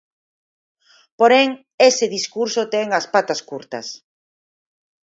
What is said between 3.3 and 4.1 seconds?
curtas.